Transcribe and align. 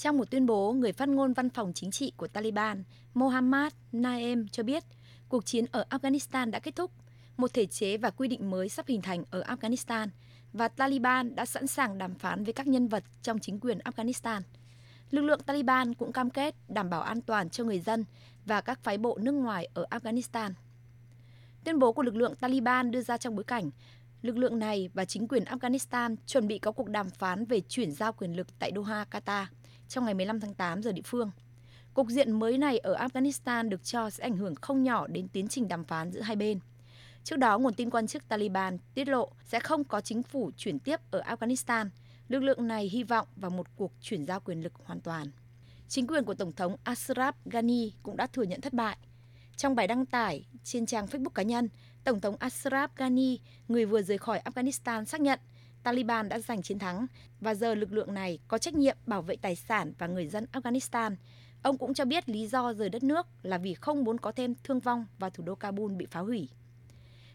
Trong 0.00 0.18
một 0.18 0.30
tuyên 0.30 0.46
bố, 0.46 0.72
người 0.72 0.92
phát 0.92 1.08
ngôn 1.08 1.32
văn 1.32 1.50
phòng 1.50 1.72
chính 1.74 1.90
trị 1.90 2.12
của 2.16 2.28
Taliban, 2.28 2.84
Mohammad 3.14 3.72
Naem 3.92 4.48
cho 4.48 4.62
biết 4.62 4.84
cuộc 5.28 5.46
chiến 5.46 5.64
ở 5.72 5.84
Afghanistan 5.90 6.50
đã 6.50 6.58
kết 6.58 6.76
thúc, 6.76 6.90
một 7.36 7.54
thể 7.54 7.66
chế 7.66 7.96
và 7.96 8.10
quy 8.10 8.28
định 8.28 8.50
mới 8.50 8.68
sắp 8.68 8.86
hình 8.86 9.02
thành 9.02 9.24
ở 9.30 9.42
Afghanistan 9.42 10.08
và 10.52 10.68
Taliban 10.68 11.34
đã 11.34 11.46
sẵn 11.46 11.66
sàng 11.66 11.98
đàm 11.98 12.14
phán 12.14 12.44
với 12.44 12.52
các 12.52 12.66
nhân 12.66 12.88
vật 12.88 13.04
trong 13.22 13.38
chính 13.38 13.60
quyền 13.60 13.78
Afghanistan. 13.78 14.40
Lực 15.10 15.22
lượng 15.22 15.40
Taliban 15.40 15.94
cũng 15.94 16.12
cam 16.12 16.30
kết 16.30 16.54
đảm 16.68 16.90
bảo 16.90 17.02
an 17.02 17.20
toàn 17.20 17.50
cho 17.50 17.64
người 17.64 17.80
dân 17.80 18.04
và 18.46 18.60
các 18.60 18.78
phái 18.82 18.98
bộ 18.98 19.18
nước 19.20 19.32
ngoài 19.32 19.68
ở 19.74 19.86
Afghanistan. 19.90 20.50
Tuyên 21.64 21.78
bố 21.78 21.92
của 21.92 22.02
lực 22.02 22.16
lượng 22.16 22.34
Taliban 22.34 22.90
đưa 22.90 23.02
ra 23.02 23.16
trong 23.18 23.34
bối 23.34 23.44
cảnh 23.44 23.70
lực 24.22 24.36
lượng 24.36 24.58
này 24.58 24.90
và 24.94 25.04
chính 25.04 25.28
quyền 25.28 25.44
Afghanistan 25.44 26.16
chuẩn 26.26 26.46
bị 26.46 26.58
có 26.58 26.72
cuộc 26.72 26.88
đàm 26.88 27.10
phán 27.10 27.44
về 27.44 27.60
chuyển 27.60 27.92
giao 27.92 28.12
quyền 28.12 28.36
lực 28.36 28.58
tại 28.58 28.72
Doha, 28.76 29.04
Qatar 29.10 29.44
trong 29.90 30.04
ngày 30.04 30.14
15 30.14 30.40
tháng 30.40 30.54
8 30.54 30.82
giờ 30.82 30.92
địa 30.92 31.02
phương. 31.04 31.30
Cục 31.94 32.08
diện 32.08 32.32
mới 32.32 32.58
này 32.58 32.78
ở 32.78 32.94
Afghanistan 32.94 33.68
được 33.68 33.84
cho 33.84 34.10
sẽ 34.10 34.24
ảnh 34.24 34.36
hưởng 34.36 34.54
không 34.54 34.82
nhỏ 34.82 35.06
đến 35.06 35.28
tiến 35.28 35.48
trình 35.48 35.68
đàm 35.68 35.84
phán 35.84 36.12
giữa 36.12 36.20
hai 36.20 36.36
bên. 36.36 36.58
Trước 37.24 37.36
đó, 37.36 37.58
nguồn 37.58 37.74
tin 37.74 37.90
quan 37.90 38.06
chức 38.06 38.28
Taliban 38.28 38.78
tiết 38.94 39.08
lộ 39.08 39.32
sẽ 39.44 39.60
không 39.60 39.84
có 39.84 40.00
chính 40.00 40.22
phủ 40.22 40.50
chuyển 40.56 40.78
tiếp 40.78 41.00
ở 41.10 41.20
Afghanistan. 41.20 41.88
Lực 42.28 42.42
lượng 42.42 42.68
này 42.68 42.88
hy 42.88 43.02
vọng 43.02 43.28
vào 43.36 43.50
một 43.50 43.66
cuộc 43.76 43.92
chuyển 44.00 44.24
giao 44.24 44.40
quyền 44.40 44.62
lực 44.62 44.72
hoàn 44.84 45.00
toàn. 45.00 45.26
Chính 45.88 46.06
quyền 46.06 46.24
của 46.24 46.34
Tổng 46.34 46.52
thống 46.52 46.76
Ashraf 46.84 47.32
Ghani 47.44 47.92
cũng 48.02 48.16
đã 48.16 48.26
thừa 48.26 48.42
nhận 48.42 48.60
thất 48.60 48.72
bại. 48.72 48.96
Trong 49.56 49.74
bài 49.74 49.86
đăng 49.86 50.06
tải 50.06 50.44
trên 50.64 50.86
trang 50.86 51.06
Facebook 51.06 51.30
cá 51.30 51.42
nhân, 51.42 51.68
Tổng 52.04 52.20
thống 52.20 52.36
Ashraf 52.36 52.88
Ghani, 52.96 53.38
người 53.68 53.84
vừa 53.84 54.02
rời 54.02 54.18
khỏi 54.18 54.42
Afghanistan 54.44 55.04
xác 55.04 55.20
nhận 55.20 55.40
Taliban 55.82 56.28
đã 56.28 56.38
giành 56.38 56.62
chiến 56.62 56.78
thắng 56.78 57.06
và 57.40 57.54
giờ 57.54 57.74
lực 57.74 57.92
lượng 57.92 58.14
này 58.14 58.38
có 58.48 58.58
trách 58.58 58.74
nhiệm 58.74 58.96
bảo 59.06 59.22
vệ 59.22 59.36
tài 59.36 59.56
sản 59.56 59.92
và 59.98 60.06
người 60.06 60.26
dân 60.26 60.46
Afghanistan. 60.52 61.16
Ông 61.62 61.78
cũng 61.78 61.94
cho 61.94 62.04
biết 62.04 62.28
lý 62.28 62.46
do 62.46 62.72
rời 62.72 62.88
đất 62.88 63.02
nước 63.02 63.26
là 63.42 63.58
vì 63.58 63.74
không 63.74 64.04
muốn 64.04 64.18
có 64.18 64.32
thêm 64.32 64.54
thương 64.64 64.80
vong 64.80 65.06
và 65.18 65.30
thủ 65.30 65.44
đô 65.44 65.54
Kabul 65.54 65.92
bị 65.92 66.06
phá 66.10 66.20
hủy. 66.20 66.48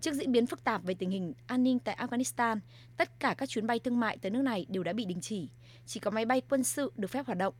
Trước 0.00 0.14
diễn 0.14 0.32
biến 0.32 0.46
phức 0.46 0.64
tạp 0.64 0.84
về 0.84 0.94
tình 0.94 1.10
hình 1.10 1.32
an 1.46 1.62
ninh 1.62 1.78
tại 1.78 1.96
Afghanistan, 2.00 2.58
tất 2.96 3.20
cả 3.20 3.34
các 3.38 3.48
chuyến 3.48 3.66
bay 3.66 3.78
thương 3.78 4.00
mại 4.00 4.18
tới 4.18 4.30
nước 4.30 4.42
này 4.42 4.66
đều 4.68 4.82
đã 4.82 4.92
bị 4.92 5.04
đình 5.04 5.20
chỉ. 5.20 5.48
Chỉ 5.86 6.00
có 6.00 6.10
máy 6.10 6.24
bay 6.24 6.42
quân 6.48 6.64
sự 6.64 6.92
được 6.96 7.10
phép 7.10 7.26
hoạt 7.26 7.38
động. 7.38 7.54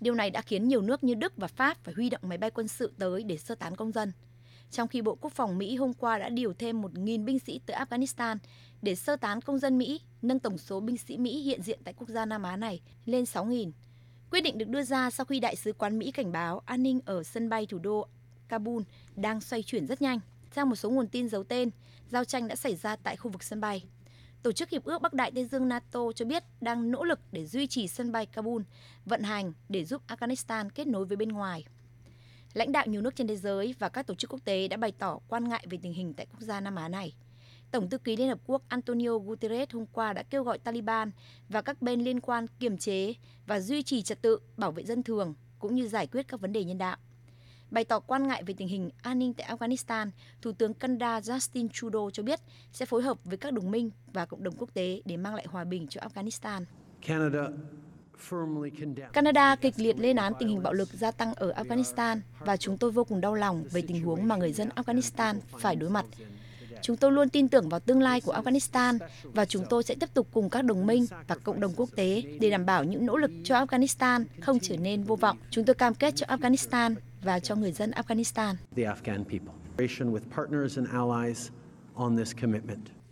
Điều 0.00 0.14
này 0.14 0.30
đã 0.30 0.42
khiến 0.42 0.68
nhiều 0.68 0.82
nước 0.82 1.04
như 1.04 1.14
Đức 1.14 1.36
và 1.36 1.48
Pháp 1.48 1.84
phải 1.84 1.94
huy 1.94 2.10
động 2.10 2.20
máy 2.24 2.38
bay 2.38 2.50
quân 2.50 2.68
sự 2.68 2.92
tới 2.98 3.22
để 3.22 3.36
sơ 3.36 3.54
tán 3.54 3.76
công 3.76 3.92
dân. 3.92 4.12
Trong 4.70 4.88
khi 4.88 5.02
Bộ 5.02 5.14
Quốc 5.20 5.32
phòng 5.32 5.58
Mỹ 5.58 5.76
hôm 5.76 5.92
qua 5.92 6.18
đã 6.18 6.28
điều 6.28 6.52
thêm 6.52 6.82
1.000 6.82 7.24
binh 7.24 7.38
sĩ 7.38 7.60
tới 7.66 7.76
Afghanistan 7.76 8.36
để 8.82 8.94
sơ 8.94 9.16
tán 9.16 9.40
công 9.40 9.58
dân 9.58 9.78
Mỹ, 9.78 10.00
nâng 10.22 10.38
tổng 10.38 10.58
số 10.58 10.80
binh 10.80 10.96
sĩ 10.96 11.18
Mỹ 11.18 11.42
hiện 11.42 11.62
diện 11.62 11.80
tại 11.84 11.94
quốc 11.94 12.08
gia 12.08 12.24
Nam 12.24 12.42
Á 12.42 12.56
này 12.56 12.80
lên 13.04 13.24
6.000. 13.24 13.70
Quyết 14.30 14.40
định 14.40 14.58
được 14.58 14.68
đưa 14.68 14.82
ra 14.82 15.10
sau 15.10 15.26
khi 15.26 15.40
Đại 15.40 15.56
sứ 15.56 15.72
quán 15.72 15.98
Mỹ 15.98 16.10
cảnh 16.10 16.32
báo 16.32 16.62
an 16.66 16.82
ninh 16.82 17.00
ở 17.04 17.22
sân 17.22 17.48
bay 17.48 17.66
thủ 17.66 17.78
đô 17.78 18.06
Kabul 18.48 18.82
đang 19.16 19.40
xoay 19.40 19.62
chuyển 19.62 19.86
rất 19.86 20.02
nhanh. 20.02 20.20
Theo 20.50 20.66
một 20.66 20.76
số 20.76 20.90
nguồn 20.90 21.08
tin 21.08 21.28
giấu 21.28 21.44
tên, 21.44 21.70
giao 22.08 22.24
tranh 22.24 22.48
đã 22.48 22.56
xảy 22.56 22.76
ra 22.76 22.96
tại 22.96 23.16
khu 23.16 23.30
vực 23.30 23.42
sân 23.42 23.60
bay. 23.60 23.84
Tổ 24.42 24.52
chức 24.52 24.70
Hiệp 24.70 24.84
ước 24.84 25.02
Bắc 25.02 25.14
Đại 25.14 25.30
Tây 25.34 25.44
Dương 25.44 25.68
NATO 25.68 26.00
cho 26.14 26.24
biết 26.24 26.44
đang 26.60 26.90
nỗ 26.90 27.04
lực 27.04 27.20
để 27.32 27.46
duy 27.46 27.66
trì 27.66 27.88
sân 27.88 28.12
bay 28.12 28.26
Kabul 28.26 28.62
vận 29.04 29.22
hành 29.22 29.52
để 29.68 29.84
giúp 29.84 30.02
Afghanistan 30.08 30.68
kết 30.74 30.86
nối 30.86 31.04
với 31.04 31.16
bên 31.16 31.28
ngoài. 31.28 31.64
Lãnh 32.54 32.72
đạo 32.72 32.86
nhiều 32.86 33.00
nước 33.02 33.16
trên 33.16 33.26
thế 33.26 33.36
giới 33.36 33.74
và 33.78 33.88
các 33.88 34.06
tổ 34.06 34.14
chức 34.14 34.30
quốc 34.30 34.40
tế 34.44 34.68
đã 34.68 34.76
bày 34.76 34.92
tỏ 34.92 35.18
quan 35.28 35.48
ngại 35.48 35.66
về 35.70 35.78
tình 35.82 35.92
hình 35.92 36.14
tại 36.14 36.26
quốc 36.26 36.40
gia 36.40 36.60
Nam 36.60 36.74
Á 36.74 36.88
này. 36.88 37.14
Tổng 37.70 37.90
thư 37.90 37.98
ký 37.98 38.16
Liên 38.16 38.28
Hợp 38.28 38.38
Quốc 38.46 38.62
Antonio 38.68 39.18
Guterres 39.18 39.70
hôm 39.72 39.86
qua 39.92 40.12
đã 40.12 40.22
kêu 40.22 40.44
gọi 40.44 40.58
Taliban 40.58 41.10
và 41.48 41.62
các 41.62 41.82
bên 41.82 42.00
liên 42.00 42.20
quan 42.20 42.46
kiềm 42.58 42.78
chế 42.78 43.14
và 43.46 43.60
duy 43.60 43.82
trì 43.82 44.02
trật 44.02 44.22
tự, 44.22 44.38
bảo 44.56 44.72
vệ 44.72 44.84
dân 44.84 45.02
thường 45.02 45.34
cũng 45.58 45.74
như 45.74 45.88
giải 45.88 46.06
quyết 46.06 46.28
các 46.28 46.40
vấn 46.40 46.52
đề 46.52 46.64
nhân 46.64 46.78
đạo. 46.78 46.96
Bày 47.70 47.84
tỏ 47.84 48.00
quan 48.00 48.28
ngại 48.28 48.42
về 48.42 48.54
tình 48.56 48.68
hình 48.68 48.90
an 49.02 49.18
ninh 49.18 49.34
tại 49.34 49.56
Afghanistan, 49.56 50.10
Thủ 50.42 50.52
tướng 50.52 50.74
Canada 50.74 51.20
Justin 51.20 51.68
Trudeau 51.72 52.10
cho 52.12 52.22
biết 52.22 52.40
sẽ 52.72 52.86
phối 52.86 53.02
hợp 53.02 53.18
với 53.24 53.36
các 53.36 53.52
đồng 53.52 53.70
minh 53.70 53.90
và 54.12 54.26
cộng 54.26 54.42
đồng 54.42 54.54
quốc 54.58 54.74
tế 54.74 55.02
để 55.04 55.16
mang 55.16 55.34
lại 55.34 55.46
hòa 55.48 55.64
bình 55.64 55.86
cho 55.88 56.00
Afghanistan. 56.00 56.64
Canada 57.06 57.48
Canada 59.12 59.56
kịch 59.56 59.74
liệt 59.76 59.98
lên 59.98 60.16
án 60.16 60.32
tình 60.38 60.48
hình 60.48 60.62
bạo 60.62 60.72
lực 60.72 60.88
gia 60.92 61.10
tăng 61.10 61.34
ở 61.34 61.52
Afghanistan 61.52 62.20
và 62.38 62.56
chúng 62.56 62.78
tôi 62.78 62.90
vô 62.90 63.04
cùng 63.04 63.20
đau 63.20 63.34
lòng 63.34 63.64
về 63.70 63.82
tình 63.82 64.04
huống 64.04 64.28
mà 64.28 64.36
người 64.36 64.52
dân 64.52 64.68
Afghanistan 64.76 65.34
phải 65.58 65.76
đối 65.76 65.90
mặt. 65.90 66.06
Chúng 66.82 66.96
tôi 66.96 67.12
luôn 67.12 67.28
tin 67.28 67.48
tưởng 67.48 67.68
vào 67.68 67.80
tương 67.80 68.02
lai 68.02 68.20
của 68.20 68.32
Afghanistan 68.32 68.98
và 69.22 69.44
chúng 69.44 69.64
tôi 69.70 69.82
sẽ 69.82 69.94
tiếp 70.00 70.14
tục 70.14 70.28
cùng 70.32 70.50
các 70.50 70.64
đồng 70.64 70.86
minh 70.86 71.06
và 71.28 71.36
cộng 71.36 71.60
đồng 71.60 71.72
quốc 71.76 71.88
tế 71.96 72.22
để 72.40 72.50
đảm 72.50 72.66
bảo 72.66 72.84
những 72.84 73.06
nỗ 73.06 73.16
lực 73.16 73.30
cho 73.44 73.64
Afghanistan 73.64 74.24
không 74.40 74.58
trở 74.62 74.76
nên 74.76 75.02
vô 75.02 75.16
vọng. 75.16 75.38
Chúng 75.50 75.64
tôi 75.64 75.74
cam 75.74 75.94
kết 75.94 76.16
cho 76.16 76.26
Afghanistan 76.26 76.94
và 77.22 77.40
cho 77.40 77.54
người 77.54 77.72
dân 77.72 77.90
Afghanistan. 77.90 78.54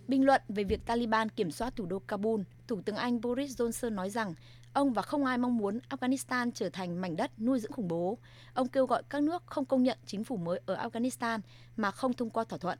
Bình 0.08 0.26
luận 0.26 0.42
về 0.48 0.64
việc 0.64 0.86
Taliban 0.86 1.28
kiểm 1.28 1.50
soát 1.50 1.76
thủ 1.76 1.86
đô 1.86 1.98
Kabul, 1.98 2.40
Thủ 2.66 2.80
tướng 2.80 2.96
Anh 2.96 3.20
Boris 3.20 3.60
Johnson 3.60 3.94
nói 3.94 4.10
rằng 4.10 4.34
ông 4.72 4.92
và 4.92 5.02
không 5.02 5.24
ai 5.24 5.38
mong 5.38 5.56
muốn 5.56 5.78
Afghanistan 5.90 6.50
trở 6.54 6.68
thành 6.68 7.00
mảnh 7.00 7.16
đất 7.16 7.40
nuôi 7.40 7.60
dưỡng 7.60 7.72
khủng 7.72 7.88
bố. 7.88 8.18
Ông 8.54 8.68
kêu 8.68 8.86
gọi 8.86 9.02
các 9.08 9.22
nước 9.22 9.42
không 9.46 9.64
công 9.64 9.82
nhận 9.82 9.98
chính 10.06 10.24
phủ 10.24 10.36
mới 10.36 10.60
ở 10.66 10.76
Afghanistan 10.76 11.40
mà 11.76 11.90
không 11.90 12.12
thông 12.12 12.30
qua 12.30 12.44
thỏa 12.44 12.58
thuận. 12.58 12.78